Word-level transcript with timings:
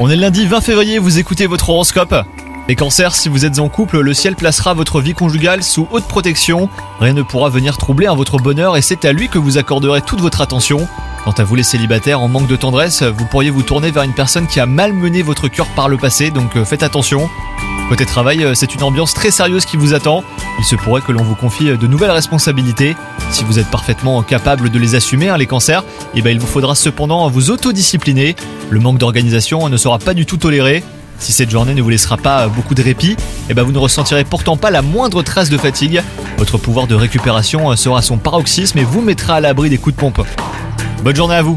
On 0.00 0.10
est 0.10 0.16
lundi 0.16 0.46
20 0.46 0.60
février, 0.60 0.98
vous 0.98 1.20
écoutez 1.20 1.46
votre 1.46 1.70
horoscope. 1.70 2.12
Les 2.66 2.74
cancers, 2.74 3.14
si 3.14 3.28
vous 3.28 3.44
êtes 3.44 3.60
en 3.60 3.68
couple, 3.68 4.00
le 4.00 4.14
ciel 4.14 4.34
placera 4.34 4.74
votre 4.74 5.00
vie 5.00 5.14
conjugale 5.14 5.62
sous 5.62 5.86
haute 5.92 6.08
protection. 6.08 6.68
Rien 6.98 7.12
ne 7.12 7.22
pourra 7.22 7.50
venir 7.50 7.78
troubler 7.78 8.08
votre 8.16 8.38
bonheur 8.38 8.76
et 8.76 8.82
c'est 8.82 9.04
à 9.04 9.12
lui 9.12 9.28
que 9.28 9.38
vous 9.38 9.58
accorderez 9.58 10.02
toute 10.02 10.20
votre 10.20 10.40
attention. 10.40 10.88
Quant 11.22 11.30
à 11.38 11.44
vous 11.44 11.54
les 11.54 11.62
célibataires 11.62 12.20
en 12.20 12.26
manque 12.26 12.48
de 12.48 12.56
tendresse, 12.56 13.04
vous 13.04 13.26
pourriez 13.26 13.50
vous 13.50 13.62
tourner 13.62 13.92
vers 13.92 14.02
une 14.02 14.12
personne 14.12 14.48
qui 14.48 14.58
a 14.58 14.66
malmené 14.66 15.22
votre 15.22 15.46
cœur 15.46 15.66
par 15.76 15.88
le 15.88 15.96
passé, 15.96 16.32
donc 16.32 16.56
euh, 16.56 16.64
faites 16.64 16.82
attention. 16.82 17.30
Côté 17.88 18.06
travail, 18.06 18.42
euh, 18.42 18.54
c'est 18.54 18.74
une 18.74 18.82
ambiance 18.82 19.14
très 19.14 19.30
sérieuse 19.30 19.66
qui 19.66 19.76
vous 19.76 19.94
attend. 19.94 20.24
Il 20.58 20.64
se 20.64 20.74
pourrait 20.74 21.02
que 21.02 21.12
l'on 21.12 21.22
vous 21.22 21.34
confie 21.34 21.70
euh, 21.70 21.76
de 21.76 21.86
nouvelles 21.86 22.10
responsabilités. 22.10 22.96
Si 23.30 23.44
vous 23.44 23.58
êtes 23.58 23.70
parfaitement 23.70 24.22
capable 24.22 24.70
de 24.70 24.78
les 24.78 24.94
assumer, 24.94 25.28
hein, 25.28 25.36
les 25.36 25.46
cancers, 25.46 25.84
eh 26.14 26.22
ben, 26.22 26.30
il 26.30 26.40
vous 26.40 26.46
faudra 26.46 26.74
cependant 26.74 27.28
vous 27.28 27.50
autodiscipliner. 27.50 28.36
Le 28.70 28.80
manque 28.80 28.98
d'organisation 28.98 29.68
ne 29.68 29.76
sera 29.76 29.98
pas 29.98 30.14
du 30.14 30.26
tout 30.26 30.36
toléré. 30.36 30.82
Si 31.18 31.32
cette 31.32 31.50
journée 31.50 31.74
ne 31.74 31.82
vous 31.82 31.90
laissera 31.90 32.16
pas 32.16 32.48
beaucoup 32.48 32.74
de 32.74 32.82
répit, 32.82 33.16
eh 33.48 33.54
ben 33.54 33.62
vous 33.62 33.72
ne 33.72 33.78
ressentirez 33.78 34.24
pourtant 34.24 34.56
pas 34.56 34.70
la 34.70 34.82
moindre 34.82 35.22
trace 35.22 35.48
de 35.48 35.56
fatigue. 35.56 36.02
Votre 36.38 36.58
pouvoir 36.58 36.86
de 36.86 36.94
récupération 36.94 37.74
sera 37.76 38.02
son 38.02 38.16
paroxysme 38.16 38.78
et 38.78 38.84
vous 38.84 39.00
mettra 39.00 39.36
à 39.36 39.40
l'abri 39.40 39.70
des 39.70 39.78
coups 39.78 39.94
de 39.94 40.00
pompe. 40.00 40.26
Bonne 41.04 41.16
journée 41.16 41.36
à 41.36 41.42
vous 41.42 41.56